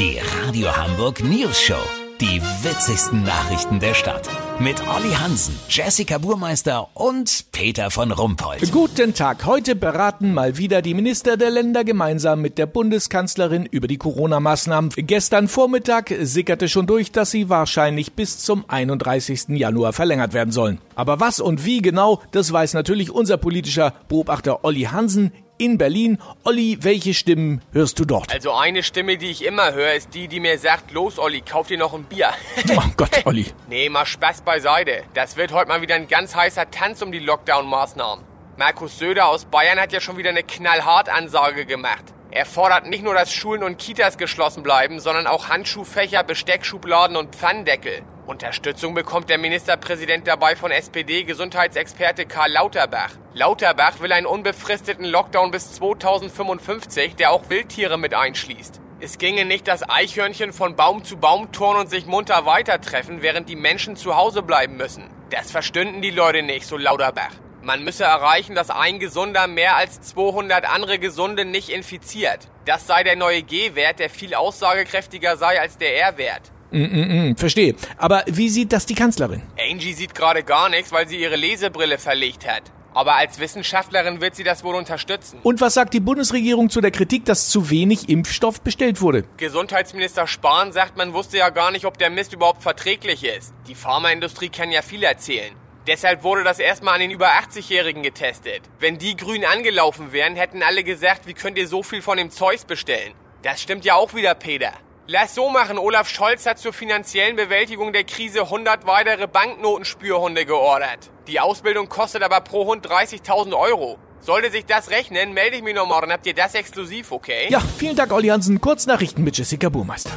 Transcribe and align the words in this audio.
Die 0.00 0.18
Radio 0.46 0.74
Hamburg 0.74 1.22
News 1.22 1.60
Show. 1.60 1.74
Die 2.22 2.40
witzigsten 2.62 3.22
Nachrichten 3.22 3.80
der 3.80 3.92
Stadt. 3.92 4.30
Mit 4.58 4.80
Olli 4.88 5.12
Hansen, 5.12 5.54
Jessica 5.68 6.16
Burmeister 6.16 6.88
und 6.94 7.44
Peter 7.52 7.90
von 7.90 8.10
Rumpold. 8.10 8.72
Guten 8.72 9.12
Tag. 9.12 9.44
Heute 9.44 9.76
beraten 9.76 10.32
mal 10.32 10.56
wieder 10.56 10.80
die 10.80 10.94
Minister 10.94 11.36
der 11.36 11.50
Länder 11.50 11.84
gemeinsam 11.84 12.40
mit 12.40 12.56
der 12.56 12.64
Bundeskanzlerin 12.64 13.66
über 13.66 13.88
die 13.88 13.98
Corona-Maßnahmen. 13.98 14.90
Gestern 14.96 15.48
Vormittag 15.48 16.14
sickerte 16.22 16.70
schon 16.70 16.86
durch, 16.86 17.12
dass 17.12 17.30
sie 17.30 17.50
wahrscheinlich 17.50 18.14
bis 18.14 18.38
zum 18.38 18.64
31. 18.68 19.48
Januar 19.50 19.92
verlängert 19.92 20.32
werden 20.32 20.50
sollen. 20.50 20.78
Aber 20.94 21.20
was 21.20 21.40
und 21.40 21.66
wie 21.66 21.82
genau, 21.82 22.22
das 22.30 22.50
weiß 22.50 22.72
natürlich 22.72 23.10
unser 23.10 23.36
politischer 23.36 23.92
Beobachter 24.08 24.64
Olli 24.64 24.84
Hansen 24.84 25.30
in 25.60 25.78
Berlin. 25.78 26.18
Olli, 26.44 26.78
welche 26.80 27.12
Stimmen 27.14 27.60
hörst 27.72 27.98
du 27.98 28.04
dort? 28.04 28.32
Also 28.32 28.52
eine 28.52 28.82
Stimme, 28.82 29.18
die 29.18 29.30
ich 29.30 29.44
immer 29.44 29.72
höre, 29.74 29.92
ist 29.94 30.14
die, 30.14 30.26
die 30.26 30.40
mir 30.40 30.58
sagt, 30.58 30.90
los 30.90 31.18
Olli, 31.18 31.42
kauf 31.42 31.68
dir 31.68 31.78
noch 31.78 31.92
ein 31.94 32.04
Bier. 32.04 32.30
Oh 32.76 32.82
Gott, 32.96 33.10
Olli. 33.26 33.46
nee, 33.68 33.88
mal 33.88 34.06
Spaß 34.06 34.40
beiseite. 34.42 35.02
Das 35.14 35.36
wird 35.36 35.52
heute 35.52 35.68
mal 35.68 35.82
wieder 35.82 35.94
ein 35.94 36.08
ganz 36.08 36.34
heißer 36.34 36.70
Tanz 36.70 37.02
um 37.02 37.12
die 37.12 37.20
Lockdown-Maßnahmen. 37.20 38.24
Markus 38.56 38.98
Söder 38.98 39.28
aus 39.28 39.44
Bayern 39.44 39.78
hat 39.78 39.92
ja 39.92 40.00
schon 40.00 40.16
wieder 40.16 40.30
eine 40.30 40.42
knallhart 40.42 41.08
Ansage 41.08 41.66
gemacht. 41.66 42.04
Er 42.30 42.46
fordert 42.46 42.86
nicht 42.86 43.02
nur, 43.02 43.14
dass 43.14 43.32
Schulen 43.32 43.62
und 43.62 43.78
Kitas 43.78 44.16
geschlossen 44.16 44.62
bleiben, 44.62 45.00
sondern 45.00 45.26
auch 45.26 45.48
Handschuhfächer, 45.48 46.22
Besteckschubladen 46.22 47.16
und 47.16 47.34
Pfannendeckel. 47.34 48.02
Unterstützung 48.30 48.94
bekommt 48.94 49.28
der 49.28 49.38
Ministerpräsident 49.38 50.28
dabei 50.28 50.54
von 50.54 50.70
SPD-Gesundheitsexperte 50.70 52.26
Karl 52.26 52.52
Lauterbach. 52.52 53.10
Lauterbach 53.34 54.00
will 54.00 54.12
einen 54.12 54.26
unbefristeten 54.26 55.04
Lockdown 55.04 55.50
bis 55.50 55.72
2055, 55.72 57.16
der 57.16 57.32
auch 57.32 57.50
Wildtiere 57.50 57.98
mit 57.98 58.14
einschließt. 58.14 58.80
Es 59.00 59.18
ginge 59.18 59.44
nicht, 59.44 59.66
dass 59.66 59.88
Eichhörnchen 59.88 60.52
von 60.52 60.76
Baum 60.76 61.02
zu 61.02 61.16
Baum 61.16 61.50
turnen 61.50 61.80
und 61.80 61.90
sich 61.90 62.06
munter 62.06 62.46
weitertreffen, 62.46 63.20
während 63.20 63.48
die 63.48 63.56
Menschen 63.56 63.96
zu 63.96 64.14
Hause 64.14 64.42
bleiben 64.42 64.76
müssen. 64.76 65.10
Das 65.30 65.50
verstünden 65.50 66.00
die 66.00 66.10
Leute 66.10 66.42
nicht, 66.42 66.66
so 66.66 66.76
Lauterbach. 66.76 67.32
Man 67.62 67.82
müsse 67.82 68.04
erreichen, 68.04 68.54
dass 68.54 68.70
ein 68.70 69.00
Gesunder 69.00 69.48
mehr 69.48 69.74
als 69.74 70.02
200 70.02 70.72
andere 70.72 71.00
Gesunde 71.00 71.44
nicht 71.44 71.68
infiziert. 71.68 72.46
Das 72.64 72.86
sei 72.86 73.02
der 73.02 73.16
neue 73.16 73.42
G-Wert, 73.42 73.98
der 73.98 74.08
viel 74.08 74.36
aussagekräftiger 74.36 75.36
sei 75.36 75.60
als 75.60 75.78
der 75.78 75.96
R-Wert. 75.96 76.52
Mm, 76.70 76.82
mm, 76.82 77.30
mm, 77.30 77.36
verstehe. 77.36 77.74
Aber 77.96 78.24
wie 78.26 78.48
sieht 78.48 78.72
das 78.72 78.86
die 78.86 78.94
Kanzlerin? 78.94 79.42
Angie 79.70 79.92
sieht 79.92 80.14
gerade 80.14 80.42
gar 80.42 80.68
nichts, 80.68 80.92
weil 80.92 81.08
sie 81.08 81.20
ihre 81.20 81.36
Lesebrille 81.36 81.98
verlegt 81.98 82.46
hat. 82.46 82.62
Aber 82.92 83.14
als 83.14 83.38
Wissenschaftlerin 83.38 84.20
wird 84.20 84.34
sie 84.34 84.42
das 84.42 84.64
wohl 84.64 84.74
unterstützen. 84.74 85.38
Und 85.42 85.60
was 85.60 85.74
sagt 85.74 85.94
die 85.94 86.00
Bundesregierung 86.00 86.70
zu 86.70 86.80
der 86.80 86.90
Kritik, 86.90 87.24
dass 87.24 87.48
zu 87.48 87.70
wenig 87.70 88.08
Impfstoff 88.08 88.60
bestellt 88.62 89.00
wurde? 89.00 89.24
Gesundheitsminister 89.36 90.26
Spahn 90.26 90.72
sagt, 90.72 90.96
man 90.96 91.12
wusste 91.12 91.38
ja 91.38 91.50
gar 91.50 91.70
nicht, 91.70 91.84
ob 91.84 91.98
der 91.98 92.10
Mist 92.10 92.32
überhaupt 92.32 92.62
verträglich 92.62 93.24
ist. 93.24 93.54
Die 93.68 93.76
Pharmaindustrie 93.76 94.48
kann 94.48 94.72
ja 94.72 94.82
viel 94.82 95.04
erzählen. 95.04 95.54
Deshalb 95.86 96.24
wurde 96.24 96.44
das 96.44 96.58
erstmal 96.58 96.94
an 96.94 97.00
den 97.00 97.10
über 97.10 97.28
80-Jährigen 97.28 98.02
getestet. 98.02 98.62
Wenn 98.80 98.98
die 98.98 99.16
grün 99.16 99.44
angelaufen 99.44 100.12
wären, 100.12 100.36
hätten 100.36 100.62
alle 100.62 100.84
gesagt, 100.84 101.26
wie 101.26 101.34
könnt 101.34 101.58
ihr 101.58 101.68
so 101.68 101.82
viel 101.82 102.02
von 102.02 102.18
dem 102.18 102.30
Zeugs 102.30 102.64
bestellen? 102.64 103.14
Das 103.42 103.62
stimmt 103.62 103.84
ja 103.84 103.94
auch 103.94 104.14
wieder, 104.14 104.34
Peter. 104.34 104.72
Lass 105.12 105.34
so 105.34 105.50
machen, 105.50 105.76
Olaf 105.76 106.08
Scholz 106.08 106.46
hat 106.46 106.60
zur 106.60 106.72
finanziellen 106.72 107.34
Bewältigung 107.34 107.92
der 107.92 108.04
Krise 108.04 108.42
100 108.42 108.86
weitere 108.86 109.26
Banknotenspürhunde 109.26 110.46
geordert. 110.46 111.10
Die 111.26 111.40
Ausbildung 111.40 111.88
kostet 111.88 112.22
aber 112.22 112.40
pro 112.42 112.66
Hund 112.66 112.86
30.000 112.86 113.58
Euro. 113.58 113.98
Sollte 114.20 114.52
sich 114.52 114.66
das 114.66 114.90
rechnen, 114.90 115.32
melde 115.34 115.56
ich 115.56 115.64
mich 115.64 115.74
noch 115.74 115.88
morgen. 115.88 116.12
Habt 116.12 116.26
ihr 116.26 116.34
das 116.34 116.54
exklusiv, 116.54 117.10
okay? 117.10 117.48
Ja, 117.50 117.60
vielen 117.76 117.96
Dank, 117.96 118.12
Olli 118.12 118.28
Hansen. 118.28 118.60
Kurznachrichten 118.60 119.24
mit 119.24 119.36
Jessica 119.36 119.68
Burmeister. 119.68 120.12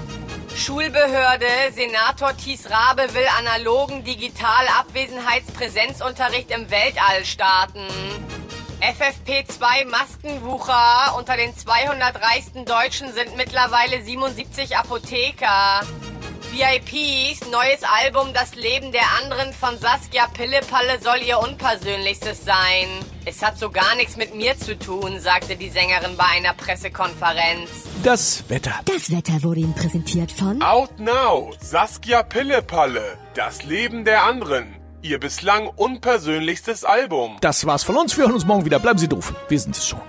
Schulbehörde, 0.56 1.48
Senator 1.72 2.38
Thies 2.38 2.70
Rabe 2.70 3.12
will 3.16 3.26
analogen 3.40 4.04
digital 4.04 4.68
Abwesenheitspräsenzunterricht 4.80 6.52
im 6.52 6.70
Weltall 6.70 7.26
starten. 7.26 7.88
FFP2 8.84 9.90
Maskenwucher. 9.90 11.16
Unter 11.18 11.38
den 11.38 11.56
200 11.56 12.22
reichsten 12.22 12.66
Deutschen 12.66 13.14
sind 13.14 13.38
mittlerweile 13.38 14.04
77 14.04 14.76
Apotheker. 14.76 15.82
VIPs, 16.52 17.50
neues 17.50 17.82
Album 18.04 18.34
Das 18.34 18.56
Leben 18.56 18.92
der 18.92 19.06
anderen 19.24 19.54
von 19.54 19.78
Saskia 19.80 20.28
Pillepalle 20.28 21.00
soll 21.02 21.22
ihr 21.26 21.40
unpersönlichstes 21.40 22.44
sein. 22.44 22.88
Es 23.26 23.42
hat 23.42 23.58
so 23.58 23.72
gar 23.72 23.96
nichts 23.96 24.18
mit 24.18 24.36
mir 24.36 24.58
zu 24.58 24.78
tun, 24.78 25.20
sagte 25.20 25.56
die 25.56 25.70
Sängerin 25.70 26.18
bei 26.18 26.26
einer 26.26 26.54
Pressekonferenz. 26.54 27.70
Das 28.04 28.44
Wetter. 28.50 28.82
Das 28.84 29.10
Wetter 29.10 29.42
wurde 29.44 29.62
Ihnen 29.62 29.74
präsentiert 29.74 30.32
von 30.32 30.62
Out 30.62 31.00
Now, 31.00 31.54
Saskia 31.60 32.22
Pillepalle, 32.22 33.18
Das 33.34 33.64
Leben 33.64 34.04
der 34.04 34.26
anderen. 34.26 34.83
Ihr 35.04 35.20
bislang 35.20 35.68
unpersönlichstes 35.68 36.86
Album. 36.86 37.36
Das 37.42 37.66
war's 37.66 37.84
von 37.84 37.98
uns. 37.98 38.18
Wir 38.18 38.24
hören 38.24 38.36
uns 38.36 38.46
morgen 38.46 38.64
wieder. 38.64 38.80
Bleiben 38.80 38.98
Sie 38.98 39.10
doof. 39.10 39.34
Wir 39.50 39.60
sind 39.60 39.76
es 39.76 39.86
schon. 39.86 40.00